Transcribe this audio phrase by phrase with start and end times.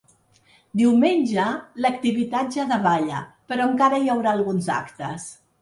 [0.79, 1.43] Diumenge,
[1.85, 3.21] l’activitat ja davalla,
[3.53, 5.33] però encara hi haurà alguns actes.